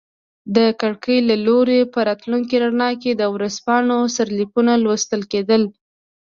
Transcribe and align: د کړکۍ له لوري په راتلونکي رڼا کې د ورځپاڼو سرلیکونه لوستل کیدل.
د 0.55 0.57
کړکۍ 0.81 1.19
له 1.29 1.35
لوري 1.47 1.79
په 1.93 1.99
راتلونکي 2.07 2.55
رڼا 2.63 2.89
کې 3.01 3.11
د 3.15 3.23
ورځپاڼو 3.35 3.97
سرلیکونه 4.15 4.73
لوستل 4.83 5.21
کیدل. 5.31 5.61